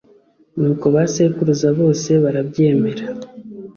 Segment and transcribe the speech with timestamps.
[0.57, 3.05] Nuko ba sekuruza bose barabyemera